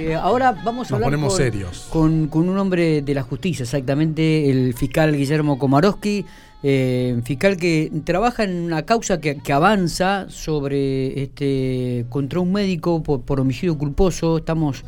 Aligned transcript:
Eh, 0.00 0.14
ahora 0.14 0.52
vamos 0.64 0.90
a 0.90 0.94
hablar 0.94 1.14
con, 1.14 1.30
serios. 1.30 1.86
Con, 1.90 2.28
con 2.28 2.48
un 2.48 2.56
hombre 2.56 3.02
de 3.02 3.14
la 3.14 3.22
justicia, 3.22 3.64
exactamente, 3.64 4.48
el 4.48 4.72
fiscal 4.72 5.14
Guillermo 5.14 5.58
Komarowski, 5.58 6.24
eh, 6.62 7.20
fiscal 7.22 7.58
que 7.58 7.92
trabaja 8.04 8.44
en 8.44 8.62
una 8.62 8.86
causa 8.86 9.20
que, 9.20 9.36
que 9.38 9.52
avanza 9.52 10.26
sobre 10.30 11.22
este 11.22 12.06
contra 12.08 12.40
un 12.40 12.50
médico 12.52 13.02
por, 13.02 13.20
por 13.20 13.40
homicidio 13.40 13.76
culposo. 13.76 14.38
Estamos 14.38 14.84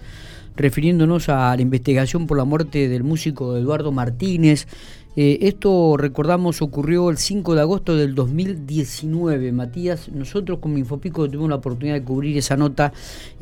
refiriéndonos 0.56 1.29
a 1.29 1.54
la 1.56 1.62
investigación 1.62 2.27
por 2.27 2.38
la 2.38 2.45
muerte 2.45 2.88
del 2.88 3.04
músico 3.04 3.56
Eduardo 3.56 3.92
Martínez. 3.92 4.66
Eh, 5.14 5.40
esto, 5.42 5.96
recordamos, 5.98 6.62
ocurrió 6.62 7.10
el 7.10 7.18
5 7.18 7.54
de 7.54 7.60
agosto 7.60 7.96
del 7.96 8.14
2019. 8.14 9.52
Matías, 9.52 10.09
nosotros 10.09 10.59
como 10.59 10.78
Infopico 10.78 11.27
tuvimos 11.27 11.50
la 11.50 11.56
oportunidad 11.56 11.96
de 11.96 12.02
cubrir 12.02 12.38
esa 12.38 12.56
nota, 12.56 12.92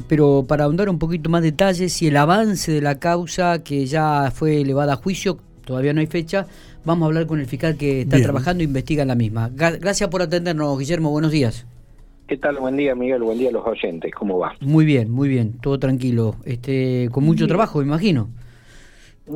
pero 0.08 0.44
para 0.48 0.64
ahondar 0.64 0.88
un 0.88 0.98
poquito 0.98 1.30
más 1.30 1.42
detalles 1.42 2.02
y 2.02 2.08
el 2.08 2.16
avance 2.16 2.72
de 2.72 2.80
la 2.80 2.98
causa 2.98 3.62
que 3.62 3.86
ya 3.86 4.32
fue 4.34 4.60
elevada 4.60 4.94
a 4.94 4.96
juicio, 4.96 5.38
todavía 5.64 5.92
no 5.92 6.00
hay 6.00 6.08
fecha, 6.08 6.48
vamos 6.84 7.04
a 7.04 7.06
hablar 7.06 7.26
con 7.26 7.38
el 7.38 7.46
fiscal 7.46 7.76
que 7.76 8.00
está 8.02 8.16
Bien. 8.16 8.24
trabajando 8.24 8.62
e 8.62 8.64
investiga 8.64 9.04
la 9.04 9.14
misma. 9.14 9.48
Gracias 9.54 10.08
por 10.08 10.22
atendernos, 10.22 10.76
Guillermo. 10.76 11.10
Buenos 11.10 11.30
días. 11.30 11.66
¿Qué 12.30 12.36
tal? 12.36 12.58
Buen 12.58 12.76
día, 12.76 12.94
Miguel. 12.94 13.24
Buen 13.24 13.38
día 13.38 13.48
a 13.48 13.52
los 13.52 13.66
oyentes. 13.66 14.14
¿Cómo 14.14 14.38
va? 14.38 14.54
Muy 14.60 14.84
bien, 14.84 15.10
muy 15.10 15.28
bien, 15.28 15.58
todo 15.60 15.80
tranquilo. 15.80 16.36
Este, 16.44 17.08
con 17.10 17.24
mucho 17.24 17.48
trabajo, 17.48 17.80
me 17.80 17.86
imagino. 17.86 18.28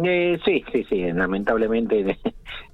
Eh, 0.04 0.38
sí, 0.44 0.62
sí, 0.72 0.86
sí. 0.88 1.02
Lamentablemente 1.12 2.16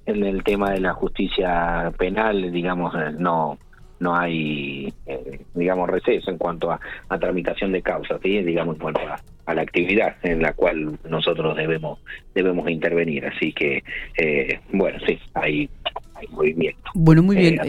en 0.05 0.23
el 0.23 0.43
tema 0.43 0.69
de 0.73 0.79
la 0.79 0.93
justicia 0.93 1.91
penal, 1.97 2.51
digamos, 2.51 2.93
eh, 2.93 3.15
no 3.17 3.57
no 3.99 4.15
hay, 4.15 4.93
eh, 5.07 5.41
digamos, 5.55 5.89
receso 5.89 6.29
en 6.29 6.37
cuanto 6.37 6.69
a, 6.71 6.79
a 7.09 7.17
tramitación 7.17 7.71
de 7.71 7.81
causas, 7.81 8.19
¿sí? 8.21 8.43
digamos, 8.43 8.75
en 8.75 8.81
cuanto 8.81 9.01
a, 9.01 9.19
a 9.47 9.53
la 9.55 9.61
actividad 9.63 10.17
en 10.21 10.43
la 10.43 10.53
cual 10.53 10.99
nosotros 11.09 11.57
debemos 11.57 11.97
debemos 12.35 12.69
intervenir. 12.69 13.25
Así 13.25 13.53
que, 13.53 13.83
eh, 14.19 14.59
bueno, 14.71 14.99
sí, 15.07 15.17
hay, 15.33 15.67
hay 16.13 16.27
movimiento. 16.29 16.79
Bueno, 16.93 17.23
muy 17.23 17.37
Eh, 17.37 17.39
bien. 17.39 17.59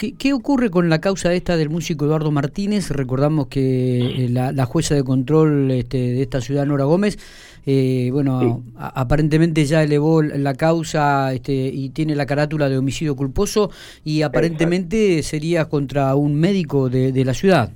¿Qué, 0.00 0.14
qué 0.14 0.32
ocurre 0.32 0.70
con 0.70 0.88
la 0.88 0.98
causa 1.02 1.34
esta 1.34 1.58
del 1.58 1.68
músico 1.68 2.06
Eduardo 2.06 2.30
Martínez? 2.30 2.88
Recordamos 2.90 3.48
que 3.48 4.24
eh, 4.24 4.28
la, 4.30 4.50
la 4.50 4.64
jueza 4.64 4.94
de 4.94 5.04
control 5.04 5.70
este, 5.72 5.98
de 5.98 6.22
esta 6.22 6.40
ciudad, 6.40 6.64
Nora 6.64 6.84
Gómez, 6.84 7.18
eh, 7.66 8.08
bueno, 8.10 8.40
Sí. 8.40 8.72
a- 8.78 8.98
aparentemente 9.02 9.62
ya 9.66 9.82
elevó 9.82 10.22
la 10.22 10.54
causa 10.54 11.34
este, 11.34 11.52
y 11.52 11.90
tiene 11.90 12.14
la 12.14 12.24
carátula 12.24 12.70
de 12.70 12.78
homicidio 12.78 13.14
culposo 13.14 13.70
y 14.02 14.22
aparentemente 14.22 15.22
sería 15.22 15.66
contra 15.66 16.14
un 16.14 16.34
médico 16.34 16.88
de, 16.88 17.12
de 17.12 17.24
la 17.26 17.34
ciudad. 17.34 17.70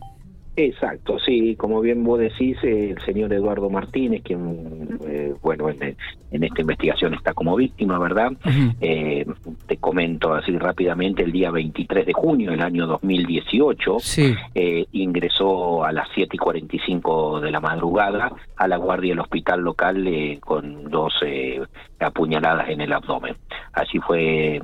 Exacto, 0.56 1.18
sí, 1.18 1.56
como 1.56 1.80
bien 1.80 2.04
vos 2.04 2.20
decís, 2.20 2.56
el 2.62 3.00
señor 3.00 3.32
Eduardo 3.32 3.68
Martínez, 3.70 4.22
quien, 4.22 4.98
eh, 5.06 5.34
bueno, 5.42 5.68
en, 5.68 5.96
en 6.34 6.42
esta 6.42 6.62
investigación 6.62 7.14
está 7.14 7.32
como 7.32 7.54
víctima, 7.54 7.96
¿verdad? 7.98 8.32
Eh, 8.80 9.24
te 9.66 9.76
comento 9.76 10.34
así 10.34 10.58
rápidamente, 10.58 11.22
el 11.22 11.30
día 11.30 11.52
23 11.52 12.06
de 12.06 12.12
junio 12.12 12.50
del 12.50 12.60
año 12.60 12.88
2018, 12.88 13.98
Sí, 14.00 14.34
eh, 14.52 14.86
ingresó 14.90 15.84
a 15.84 15.92
las 15.92 16.08
7 16.12 16.34
y 16.34 16.38
45 16.38 17.40
de 17.40 17.52
la 17.52 17.60
madrugada 17.60 18.32
a 18.56 18.66
la 18.66 18.76
guardia 18.76 19.12
del 19.12 19.20
hospital 19.20 19.60
local 19.60 20.06
eh, 20.08 20.38
con 20.40 20.90
dos 20.90 21.14
eh, 21.24 21.62
apuñaladas 22.00 22.68
en 22.68 22.80
el 22.80 22.92
abdomen. 22.92 23.36
Así 23.72 23.98
fue 24.00 24.60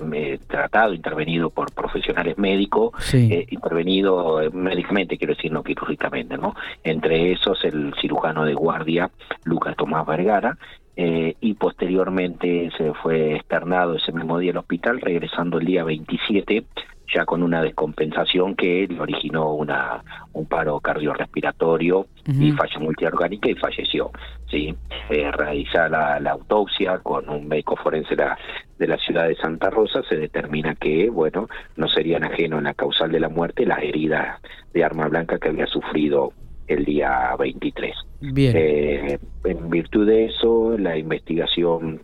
tratado, 0.48 0.92
intervenido 0.92 1.50
por 1.50 1.72
profesionales 1.72 2.36
médicos, 2.36 2.92
sí. 2.98 3.46
intervenido 3.50 4.40
médicamente, 4.52 5.18
quiero 5.18 5.34
decir, 5.34 5.50
no 5.52 5.62
¿no? 6.36 6.54
Entre 6.84 7.32
esos 7.32 7.64
el 7.64 7.94
cirujano 8.00 8.44
de 8.44 8.54
guardia, 8.54 9.10
Lucas 9.44 9.76
Tomás 9.76 10.06
Vergara, 10.06 10.56
eh, 10.96 11.34
y 11.40 11.54
posteriormente 11.54 12.70
se 12.76 12.92
fue 12.94 13.36
externado 13.36 13.94
ese 13.94 14.12
mismo 14.12 14.38
día 14.38 14.52
al 14.52 14.58
hospital, 14.58 15.00
regresando 15.00 15.58
el 15.58 15.66
día 15.66 15.84
27 15.84 16.64
ya 17.12 17.24
con 17.24 17.42
una 17.42 17.62
descompensación 17.62 18.54
que 18.54 18.86
le 18.88 19.00
originó 19.00 19.52
una 19.54 20.02
un 20.32 20.46
paro 20.46 20.78
cardiorrespiratorio 20.80 22.06
y 22.26 22.52
falla 22.52 22.78
multiorgánica 22.78 23.50
y 23.50 23.54
falleció. 23.54 24.12
Sí, 24.48 24.74
eh, 25.08 25.30
realizada 25.32 25.88
la, 25.88 26.20
la 26.20 26.30
autopsia 26.32 26.98
con 26.98 27.28
un 27.28 27.48
médico 27.48 27.76
forense 27.76 28.14
de 28.14 28.24
la, 28.24 28.38
de 28.78 28.86
la 28.86 28.96
ciudad 28.98 29.26
de 29.26 29.34
Santa 29.36 29.70
Rosa, 29.70 30.02
se 30.08 30.16
determina 30.16 30.76
que, 30.76 31.10
bueno, 31.10 31.48
no 31.76 31.88
serían 31.88 32.24
ajeno 32.24 32.58
en 32.58 32.64
la 32.64 32.74
causal 32.74 33.10
de 33.10 33.20
la 33.20 33.28
muerte 33.28 33.66
las 33.66 33.82
heridas 33.82 34.40
de 34.72 34.84
arma 34.84 35.08
blanca 35.08 35.38
que 35.38 35.48
había 35.48 35.66
sufrido 35.66 36.32
el 36.68 36.84
día 36.84 37.34
23. 37.38 37.96
Bien. 38.20 38.54
Eh, 38.56 39.18
en 39.44 39.70
virtud 39.70 40.06
de 40.06 40.26
eso, 40.26 40.76
la 40.78 40.96
investigación, 40.96 42.02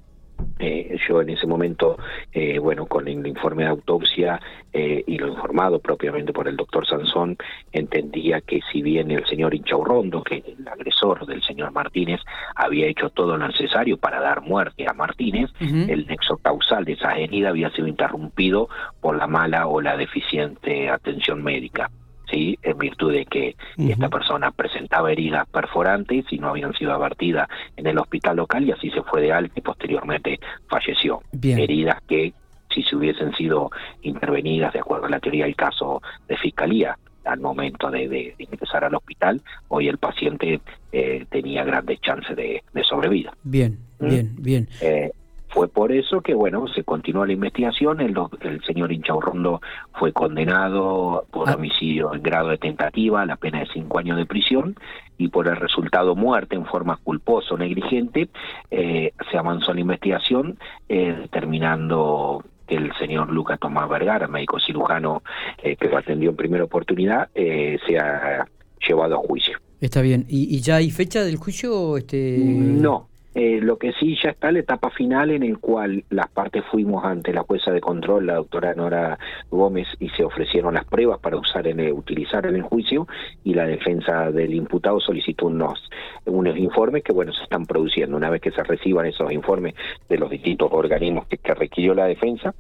eh, 0.59 0.97
yo 1.07 1.21
en 1.21 1.31
ese 1.31 1.47
momento, 1.47 1.99
eh, 2.33 2.59
bueno, 2.59 2.87
con 2.87 3.07
el 3.09 3.27
informe 3.27 3.65
de 3.65 3.69
autopsia 3.69 4.41
eh, 4.73 5.05
y 5.07 5.19
lo 5.19 5.29
informado 5.29 5.79
propiamente 5.79 6.33
por 6.33 6.49
el 6.49 6.57
doctor 6.57 6.87
Sansón, 6.87 7.37
entendía 7.73 8.41
que 8.41 8.61
si 8.73 8.81
bien 8.81 9.11
el 9.11 9.27
señor 9.27 9.55
Inchaurrondo, 9.55 10.23
que 10.23 10.37
es 10.39 10.45
el 10.59 10.67
agresor 10.67 11.27
del 11.27 11.43
señor 11.43 11.73
Martínez, 11.73 12.21
había 12.55 12.87
hecho 12.87 13.11
todo 13.11 13.37
lo 13.37 13.47
necesario 13.47 13.99
para 13.99 14.21
dar 14.21 14.41
muerte 14.41 14.87
a 14.89 14.95
Martínez, 14.95 15.51
el 15.61 16.07
nexo 16.07 16.39
causal 16.39 16.85
de 16.85 16.93
esa 16.93 17.17
herida 17.19 17.51
había 17.51 17.71
sido 17.71 17.87
interrumpido 17.87 18.69
por 19.01 19.17
la 19.17 19.27
mala 19.27 19.67
o 19.67 19.83
la 19.83 19.97
deficiente 19.97 20.89
atención 20.89 21.43
médica. 21.43 21.91
¿Sí? 22.31 22.59
en 22.63 22.79
virtud 22.79 23.13
de 23.13 23.25
que 23.27 23.57
esta 23.79 24.09
persona 24.09 24.51
presentaba 24.51 25.13
heridas 25.13 25.47
perforantes 25.49 26.25
y 26.31 26.39
no 26.39 26.49
habían 26.49 26.73
sido 26.75 26.93
advertidas 26.93 27.49
en 27.77 27.87
el 27.87 27.99
hospital 27.99 28.37
local 28.37 28.65
y 28.65 28.73
así 28.73 28.91
se 28.91 29.03
fue 29.03 29.23
de 29.23 29.33
alta 29.33 29.53
y 29.57 29.61
posteriormente 29.61 30.39
falleció. 30.69 31.21
Bien. 31.33 31.59
Heridas 31.59 31.99
que 32.09 32.33
si 32.75 32.83
se 32.83 32.97
hubiesen 32.97 33.33
sido 33.35 33.71
intervenidas 34.03 34.73
de 34.73 34.81
acuerdo 34.81 35.07
a 35.07 35.11
la 35.11 35.21
teoría 35.21 35.45
del 35.45 35.57
caso 35.57 36.03
de 36.29 36.37
fiscalía 36.37 36.99
al 37.25 37.41
momento 37.41 37.91
de, 37.91 38.09
de- 38.09 38.35
de 38.39 38.45
ingresar 38.45 38.85
al 38.85 38.95
hospital, 38.95 39.41
hoy 39.69 39.89
el 39.89 39.99
paciente 39.99 40.61
eh, 40.93 41.27
tenía 41.31 41.65
grandes 41.65 42.01
chances 42.01 42.37
de, 42.37 42.63
de 42.73 42.85
sobrevida. 42.85 43.33
Bien, 43.43 43.79
¿Mm? 43.99 44.09
bien, 44.09 44.37
bien. 44.39 44.69
Eh, 44.81 45.11
fue 45.57 45.69
por 45.69 45.91
eso 45.91 46.21
que, 46.21 46.35
bueno, 46.35 46.69
se 46.69 46.85
continuó 46.85 47.25
la 47.25 47.33
investigación. 47.33 48.03
El, 48.03 48.15
el 48.43 48.63
señor 48.65 48.93
Inchaurrondo 48.93 49.63
fue 49.95 50.13
condenado 50.13 51.25
por 51.31 51.49
Ah. 51.49 51.55
homicidio 51.55 52.13
en 52.13 52.23
grado 52.23 52.51
de 52.51 52.59
tentativa, 52.59 53.23
a 53.23 53.27
la 53.27 53.37
pena 53.37 53.61
de 53.61 53.67
cinco 53.73 53.99
años 53.99 54.19
de 54.19 54.27
prisión, 54.27 54.77
y 55.17 55.29
por 55.29 55.49
el 55.49 55.57
resultado 55.57 56.15
muerte 56.15 56.57
en 56.57 56.67
forma 56.67 56.99
culposa 57.03 57.55
o 57.55 57.57
negligente, 57.57 58.29
eh, 58.71 59.13
se 59.31 59.39
avanzó 59.39 59.73
la 59.73 59.81
investigación, 59.81 60.59
eh, 60.91 61.17
determinando 61.23 62.45
que 62.67 62.75
el 62.77 62.93
señor 62.99 63.33
Lucas 63.33 63.59
Tomás 63.59 63.89
Vergara, 63.89 64.29
médico 64.29 64.61
cirujano 64.61 65.23
eh, 65.63 65.77
que 65.77 65.89
lo 65.89 65.97
atendió 65.97 66.31
en 66.31 66.37
primera 66.37 66.65
oportunidad, 66.65 67.31
eh, 67.35 67.79
sea 67.87 68.47
llevado 68.87 69.15
a 69.15 69.19
juicio. 69.27 69.59
Está 69.81 70.03
bien. 70.03 70.27
¿Y, 70.29 70.55
y 70.55 70.61
ya 70.61 70.77
hay 70.77 70.91
fecha 70.91 71.25
del 71.25 71.37
juicio? 71.37 71.97
Este... 71.97 72.37
No, 72.39 73.09
eh, 73.39 73.61
lo 73.61 73.77
que 73.77 73.93
sí 73.93 74.17
ya 74.23 74.31
está 74.31 74.51
la 74.51 74.61
etapa 74.61 74.89
final 74.89 75.31
en 75.31 75.43
el 75.43 75.59
cual 75.59 76.05
las 76.09 76.29
partes 76.29 76.65
fuimos 76.71 77.05
ante 77.05 77.35
la 77.35 77.43
jueza 77.43 77.71
de 77.71 77.83
control, 77.83 78.27
la 78.27 78.37
doctora 78.37 78.73
Nora 78.75 79.19
Gómez, 79.51 79.87
y 80.01 80.09
se 80.09 80.25
ofrecieron 80.25 80.73
las 80.73 80.87
pruebas 80.87 81.19
para 81.21 81.37
usar 81.37 81.69
en 81.69 81.81
el- 81.81 81.93
utilizar 81.93 82.47
en 82.47 82.57
el 82.57 82.63
juicio 82.63 83.07
y 83.45 83.53
la 83.53 83.67
defensa 83.67 84.31
del 84.31 84.55
imputado 84.55 85.01
solicitó 85.01 85.49
unos, 85.49 85.79
unos 86.25 86.57
informes 86.57 87.03
que 87.05 87.13
bueno 87.13 87.33
se 87.35 87.43
están 87.43 87.67
produciendo. 87.67 88.17
Una 88.17 88.31
vez 88.31 88.41
que 88.41 88.53
se 88.53 88.63
reciban 88.63 89.05
esos 89.05 89.31
informes 89.31 89.75
de 90.09 90.17
los 90.17 90.31
distintos 90.31 90.71
organismos 90.73 91.27
que, 91.27 91.37
que 91.37 91.53
requirió 91.53 91.93
la 91.95 92.07
defensa, 92.07 92.55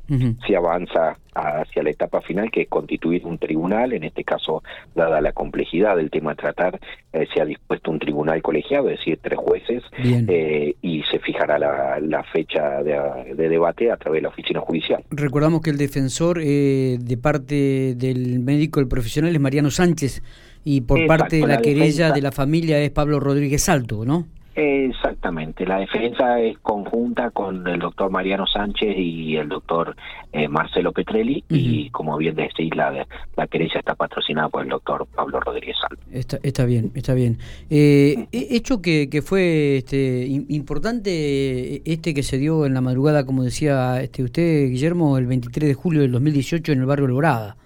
se 0.47 0.57
avanza 0.57 1.17
hacia 1.37 1.83
la 1.83 1.91
etapa 1.91 2.21
final, 2.23 2.51
que 2.51 2.63
es 2.63 2.69
constituir 2.69 3.25
un 3.27 3.39
tribunal, 3.39 3.93
en 3.93 4.05
este 4.05 4.25
caso, 4.25 4.63
dada 4.95 5.21
la 5.21 5.33
complejidad 5.33 5.97
del 5.97 6.11
tema 6.11 6.33
a 6.33 6.35
tratar, 6.35 6.81
eh, 7.13 7.27
se 7.33 7.41
ha 7.41 7.45
dispuesto 7.45 7.91
un 7.91 7.99
tribunal 7.99 8.43
colegiado, 8.43 8.89
es 8.91 8.99
decir, 8.99 9.19
tres 9.23 9.39
jueces, 9.39 9.83
eh, 9.99 10.75
y 10.83 11.03
se 11.05 11.19
fijará 11.19 11.59
la, 11.59 12.01
la 12.01 12.23
fecha 12.25 12.83
de, 12.83 13.35
de 13.35 13.49
debate 13.49 13.91
a 13.91 13.97
través 13.97 14.19
de 14.19 14.23
la 14.23 14.29
oficina 14.29 14.61
judicial. 14.61 15.05
Recordamos 15.11 15.61
que 15.61 15.71
el 15.71 15.79
defensor 15.79 16.41
eh, 16.43 16.97
de 17.01 17.17
parte 17.17 17.95
del 17.95 18.41
médico, 18.41 18.81
el 18.81 18.89
profesional, 18.89 19.35
es 19.35 19.41
Mariano 19.41 19.71
Sánchez 19.71 20.23
y 20.65 20.81
por 20.81 20.99
Exacto, 20.99 21.23
parte 21.23 21.37
de 21.37 21.43
la, 21.43 21.49
la 21.55 21.63
querella 21.63 21.85
defensa. 21.87 22.15
de 22.15 22.23
la 22.23 22.33
familia 22.33 22.79
es 22.81 22.91
Pablo 22.91 23.21
Rodríguez 23.21 23.63
Salto, 23.63 24.05
¿no? 24.05 24.27
Exactamente, 24.57 25.67
la 25.67 25.79
defensa 25.79 26.41
es 26.41 26.57
conjunta 26.59 27.31
con 27.31 27.67
el 27.69 27.79
doctor 27.79 28.11
Mariano 28.11 28.47
Sánchez 28.47 28.97
y 28.97 29.37
el 29.37 29.49
doctor 29.51 29.95
eh, 30.33 30.49
Marcelo 30.49 30.93
Petrelli 30.93 31.45
y 31.51 31.91
como 31.91 32.17
bien 32.17 32.35
decís, 32.37 32.75
la, 32.75 33.07
la 33.37 33.47
querella 33.47 33.79
está 33.81 33.95
patrocinada 33.95 34.49
por 34.49 34.63
el 34.63 34.71
doctor 34.71 35.07
Pablo 35.15 35.41
Rodríguez 35.41 35.77
Salto. 35.81 36.03
Está, 36.11 36.39
está 36.43 36.65
bien, 36.65 36.91
está 36.95 37.13
bien. 37.15 37.39
Eh, 37.69 38.27
he- 38.33 38.57
hecho 38.57 38.81
que, 38.81 39.09
que 39.11 39.21
fue 39.23 39.77
este, 39.79 40.27
im- 40.27 40.47
importante 40.49 41.83
este 41.91 42.15
que 42.15 42.23
se 42.23 42.39
dio 42.39 42.65
en 42.67 42.75
la 42.75 42.81
madrugada, 42.81 43.27
como 43.27 43.43
decía 43.45 44.01
este 44.03 44.23
usted, 44.23 44.69
Guillermo, 44.71 45.19
el 45.19 45.27
23 45.27 45.69
de 45.69 45.75
julio 45.75 46.01
del 46.01 46.13
2018 46.13 46.73
en 46.73 46.81
el 46.81 46.87
barrio 46.87 47.07
Lorada. 47.09 47.57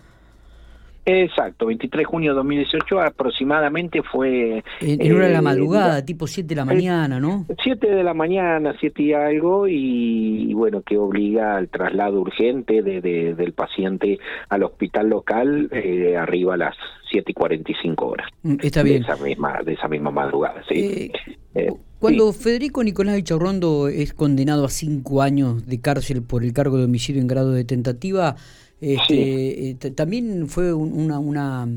Exacto, 1.19 1.67
23 1.67 2.01
de 2.01 2.05
junio 2.05 2.31
de 2.33 2.37
2018 2.37 3.01
aproximadamente 3.01 4.03
fue... 4.03 4.63
En, 4.81 5.13
hora 5.13 5.27
de 5.27 5.33
la 5.33 5.39
eh, 5.39 5.43
madrugada, 5.43 6.05
tipo 6.05 6.27
7 6.27 6.49
de 6.49 6.55
la 6.55 6.65
mañana, 6.65 7.19
¿no? 7.19 7.47
7 7.63 7.87
de 7.89 8.05
la 8.05 8.15
mañana, 8.15 8.75
7 8.79 9.03
y 9.03 9.13
algo, 9.13 9.67
y, 9.67 10.55
bueno, 10.55 10.83
que 10.83 10.97
obliga 10.97 11.57
al 11.57 11.69
traslado 11.69 12.21
urgente 12.21 12.83
de, 12.83 13.01
del 13.01 13.53
paciente 13.53 14.19
al 14.49 14.63
hospital 14.63 15.09
local 15.09 15.69
eh, 15.73 16.17
arriba 16.17 16.55
a 16.55 16.59
las 16.59 16.77
7 17.11 17.31
y 17.31 17.35
45 17.35 18.07
horas. 18.07 18.29
Mm, 18.43 18.57
está 18.63 18.83
bien. 18.83 19.03
De 19.03 19.13
esa 19.13 19.23
misma, 19.23 19.61
de 19.65 19.73
esa 19.73 19.89
misma 19.89 20.11
madrugada, 20.11 20.63
sí. 20.69 21.11
Eh, 21.55 21.71
cuando 21.99 22.33
Federico 22.33 22.83
Nicolás 22.83 23.19
Icharrondo 23.19 23.89
es 23.89 24.15
condenado 24.15 24.65
a 24.65 24.69
5 24.69 25.21
años 25.21 25.67
de 25.67 25.81
cárcel 25.81 26.23
por 26.23 26.45
el 26.45 26.53
cargo 26.53 26.79
de 26.79 26.85
homicidio 26.85 27.21
en 27.21 27.27
grado 27.27 27.53
de 27.53 27.65
tentativa, 27.65 28.37
este, 28.81 29.71
eh, 29.71 29.75
también 29.75 30.49
fue 30.49 30.73
una, 30.73 31.19
una 31.19 31.69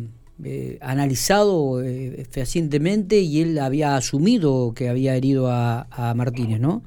eh, 0.44 0.78
analizado 0.82 1.82
eh, 1.84 2.26
fehacientemente 2.30 3.20
y 3.20 3.42
él 3.42 3.60
había 3.60 3.96
asumido 3.96 4.74
que 4.74 4.90
había 4.90 5.16
herido 5.16 5.50
a, 5.52 5.88
a 5.92 6.14
Martínez, 6.14 6.60
¿no? 6.60 6.82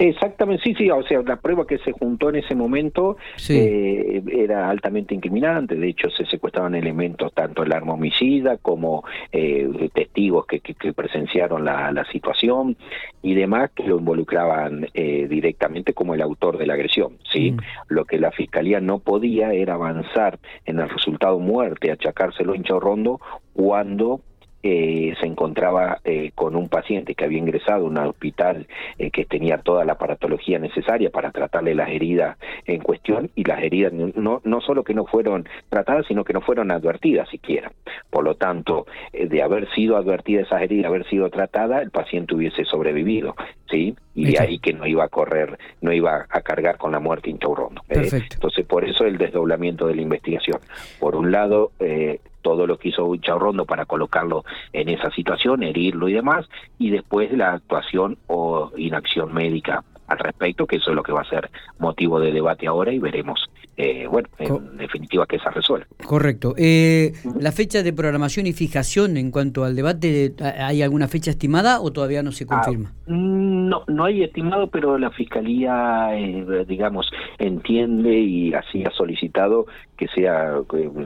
Exactamente, 0.00 0.62
sí, 0.64 0.74
sí, 0.76 0.90
o 0.90 1.02
sea, 1.02 1.20
la 1.20 1.36
prueba 1.36 1.66
que 1.66 1.76
se 1.76 1.92
juntó 1.92 2.30
en 2.30 2.36
ese 2.36 2.54
momento 2.54 3.18
eh, 3.50 4.22
era 4.32 4.70
altamente 4.70 5.14
incriminante, 5.14 5.74
de 5.74 5.88
hecho 5.88 6.08
se 6.08 6.24
secuestraban 6.24 6.74
elementos, 6.74 7.34
tanto 7.34 7.62
el 7.62 7.70
arma 7.70 7.92
homicida 7.92 8.56
como 8.56 9.04
eh, 9.30 9.68
testigos 9.92 10.46
que, 10.46 10.60
que, 10.60 10.94
presenciaron 10.94 11.66
la, 11.66 11.92
la, 11.92 12.06
situación 12.06 12.78
y 13.20 13.34
demás 13.34 13.72
que 13.74 13.82
lo 13.82 13.98
involucraban 13.98 14.86
eh, 14.94 15.26
directamente 15.28 15.92
como 15.92 16.14
el 16.14 16.22
autor 16.22 16.56
de 16.56 16.66
la 16.66 16.74
agresión, 16.74 17.18
¿sí? 17.30 17.52
Mm. 17.52 17.58
Lo 17.88 18.06
que 18.06 18.18
la 18.18 18.30
Fiscalía 18.30 18.80
no 18.80 19.00
podía 19.00 19.52
era 19.52 19.74
avanzar 19.74 20.38
en 20.64 20.80
el 20.80 20.88
resultado 20.88 21.38
muerte, 21.38 21.92
achacárselo 21.92 22.54
en 22.54 22.62
Chorrondo 22.62 23.20
cuando 23.52 24.22
eh, 24.62 25.14
se 25.20 25.26
encontraba 25.26 25.98
eh, 26.04 26.32
con 26.34 26.56
un 26.56 26.68
paciente 26.68 27.14
que 27.14 27.24
había 27.24 27.38
ingresado 27.38 27.86
a 27.86 27.88
un 27.88 27.98
hospital 27.98 28.66
eh, 28.98 29.10
que 29.10 29.24
tenía 29.24 29.58
toda 29.58 29.84
la 29.84 29.92
aparatología 29.92 30.58
necesaria 30.58 31.10
para 31.10 31.30
tratarle 31.30 31.74
las 31.74 31.90
heridas 31.90 32.38
en 32.66 32.80
cuestión 32.80 33.30
y 33.34 33.44
las 33.44 33.62
heridas 33.62 33.92
no, 33.92 34.40
no 34.44 34.60
solo 34.60 34.84
que 34.84 34.94
no 34.94 35.06
fueron 35.06 35.48
tratadas, 35.68 36.06
sino 36.06 36.24
que 36.24 36.32
no 36.32 36.40
fueron 36.40 36.70
advertidas 36.70 37.28
siquiera. 37.28 37.72
Por 38.10 38.24
lo 38.24 38.34
tanto, 38.34 38.86
eh, 39.12 39.26
de 39.26 39.42
haber 39.42 39.70
sido 39.72 39.96
advertida 39.96 40.42
esas 40.42 40.62
heridas, 40.62 40.86
haber 40.86 41.08
sido 41.08 41.30
tratada, 41.30 41.82
el 41.82 41.90
paciente 41.90 42.34
hubiese 42.34 42.64
sobrevivido, 42.64 43.34
¿sí? 43.70 43.96
Y 44.14 44.36
ahí 44.36 44.58
que 44.58 44.72
no 44.72 44.86
iba 44.86 45.04
a 45.04 45.08
correr, 45.08 45.58
no 45.80 45.92
iba 45.92 46.26
a 46.28 46.40
cargar 46.42 46.76
con 46.76 46.92
la 46.92 47.00
muerte 47.00 47.30
inchaurrondo. 47.30 47.82
entonces, 47.88 48.66
por 48.66 48.84
eso 48.84 49.04
el 49.04 49.16
desdoblamiento 49.16 49.86
de 49.86 49.94
la 49.94 50.02
investigación. 50.02 50.58
Por 50.98 51.14
un 51.14 51.30
lado, 51.30 51.70
eh, 51.78 52.20
todo 52.42 52.66
lo 52.66 52.78
que 52.78 52.88
hizo 52.88 53.14
Chaurrondo 53.16 53.64
para 53.64 53.86
colocarlo 53.86 54.44
en 54.72 54.88
esa 54.88 55.10
situación, 55.10 55.62
herirlo 55.62 56.08
y 56.08 56.14
demás, 56.14 56.48
y 56.78 56.90
después 56.90 57.32
la 57.32 57.52
actuación 57.52 58.18
o 58.26 58.72
inacción 58.76 59.32
médica 59.32 59.84
al 60.10 60.18
respecto, 60.18 60.66
que 60.66 60.76
eso 60.76 60.90
es 60.90 60.96
lo 60.96 61.02
que 61.02 61.12
va 61.12 61.22
a 61.22 61.28
ser 61.28 61.50
motivo 61.78 62.18
de 62.18 62.32
debate 62.32 62.66
ahora 62.66 62.92
y 62.92 62.98
veremos, 62.98 63.48
eh, 63.76 64.08
bueno, 64.08 64.28
en 64.38 64.76
definitiva 64.76 65.24
que 65.24 65.38
se 65.38 65.48
resuelve. 65.50 65.86
Correcto. 66.04 66.54
Eh, 66.58 67.12
¿La 67.38 67.52
fecha 67.52 67.84
de 67.84 67.92
programación 67.92 68.48
y 68.48 68.52
fijación 68.52 69.16
en 69.16 69.30
cuanto 69.30 69.64
al 69.64 69.76
debate, 69.76 70.34
hay 70.40 70.82
alguna 70.82 71.06
fecha 71.06 71.30
estimada 71.30 71.80
o 71.80 71.92
todavía 71.92 72.24
no 72.24 72.32
se 72.32 72.44
ah, 72.44 72.46
confirma? 72.48 72.92
no, 73.06 73.84
no 73.86 74.04
hay 74.04 74.24
estimado, 74.24 74.66
pero 74.66 74.98
la 74.98 75.10
Fiscalía, 75.10 76.08
eh, 76.12 76.64
digamos, 76.66 77.08
entiende 77.38 78.18
y 78.18 78.52
así 78.52 78.84
ha 78.84 78.90
solicitado 78.90 79.66
que 80.00 80.08
sea, 80.08 80.54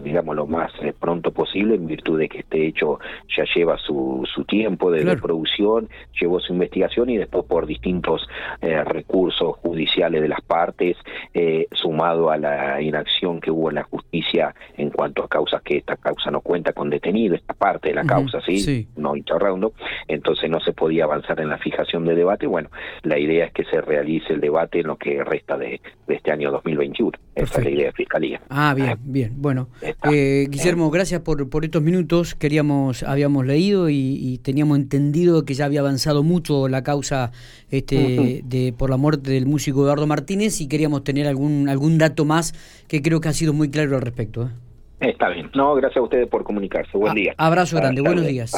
digamos, 0.05 0.37
lo 0.37 0.46
más 0.46 0.70
eh, 0.81 0.94
pronto 0.96 1.32
posible 1.32 1.75
en 1.75 1.88
virtud 1.88 2.17
de 2.17 2.29
que 2.29 2.38
este 2.38 2.64
hecho 2.64 3.00
ya 3.37 3.43
lleva 3.52 3.76
su, 3.76 4.23
su 4.32 4.44
tiempo 4.44 4.93
de, 4.93 5.17
producción, 5.17 5.88
llevó 6.20 6.38
su 6.38 6.52
investigación 6.52 7.11
y 7.11 7.17
después 7.17 7.44
por 7.44 7.67
distintos 7.67 8.29
eh, 8.62 8.85
recursos 8.85 9.56
judiciales 9.56 10.23
de 10.23 10.29
las 10.29 10.41
partes, 10.43 10.96
eh, 11.32 11.67
sumado 11.73 12.31
a 12.31 12.37
la 12.37 12.81
inacción 12.81 13.41
que 13.41 13.50
hubo 13.50 13.69
en 13.69 13.75
la 13.75 13.82
justicia 13.82 14.55
en 14.76 14.91
cuanto 14.91 15.25
a 15.25 15.29
causas 15.29 15.61
que 15.62 15.79
esta 15.79 15.97
causa 15.97 16.31
no 16.31 16.40
cuenta 16.40 16.73
con 16.73 16.88
detenido, 16.88 17.35
esta 17.35 17.55
parte 17.55 17.88
de 17.88 17.97
la 17.97 18.05
causa, 18.05 18.40
¿sí? 18.43 18.58
sí. 18.58 18.88
No 18.94 19.17
interraundo, 19.17 19.73
entonces 20.06 20.49
no 20.49 20.61
se 20.61 20.73
podía 20.73 21.02
avanzar 21.02 21.40
en 21.40 21.49
la 21.49 21.58
fijación 21.58 22.05
de 22.05 22.14
debate. 22.14 22.47
Bueno, 22.47 22.70
la 23.02 23.19
idea 23.19 23.47
es 23.47 23.52
que 23.52 23.64
se 23.64 23.81
realice 23.81 24.35
el 24.35 24.40
debate 24.40 24.81
en 24.81 24.87
lo 24.87 24.97
que 24.97 25.25
resta 25.25 25.58
de, 25.58 25.81
este 26.06 26.31
año 26.31 26.52
2021. 26.52 27.11
Esa 27.35 27.58
es 27.58 27.64
la 27.64 27.70
idea 27.70 27.87
de 27.87 27.93
Fiscalía. 27.93 28.40
Ah, 28.49 28.73
bien. 28.76 28.84
Bien, 28.85 28.99
bien. 29.05 29.33
Bueno, 29.37 29.69
eh, 30.11 30.47
Guillermo, 30.51 30.91
gracias 30.91 31.21
por, 31.21 31.49
por 31.49 31.65
estos 31.65 31.83
minutos. 31.83 32.35
Queríamos, 32.35 33.03
habíamos 33.03 33.47
leído 33.47 33.89
y, 33.91 34.41
teníamos 34.43 34.79
entendido 34.79 35.45
que 35.45 35.55
ya 35.55 35.65
había 35.65 35.81
avanzado 35.81 36.23
mucho 36.23 36.69
la 36.69 36.83
causa 36.83 37.33
este, 37.71 38.43
de 38.45 38.75
por 38.77 38.91
la 38.91 38.97
muerte 38.97 39.31
del 39.31 39.47
músico 39.47 39.83
Eduardo 39.83 40.07
Martínez 40.07 40.61
y 40.61 40.69
queríamos 40.69 41.05
tener 41.05 41.27
algún 41.27 41.69
algún 41.69 41.99
dato 41.99 42.25
más 42.25 42.53
que 42.89 43.01
creo 43.01 43.21
que 43.21 43.29
ha 43.29 43.33
sido 43.33 43.53
muy 43.53 43.71
claro 43.71 43.97
al 43.97 44.03
respecto. 44.03 44.45
¿eh? 44.45 45.11
Está 45.11 45.29
bien. 45.29 45.51
No, 45.55 45.75
gracias 45.75 45.99
a 45.99 46.03
ustedes 46.03 46.29
por 46.29 46.45
comunicarse. 46.45 46.97
Buen 46.97 47.15
día. 47.15 47.35
Abrazo 47.37 47.77
grande. 47.77 48.01
Buenos 48.01 48.27
días. 48.27 48.53